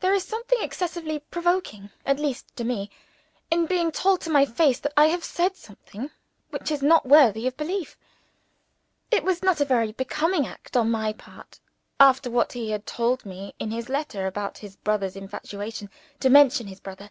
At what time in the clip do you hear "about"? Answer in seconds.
14.26-14.58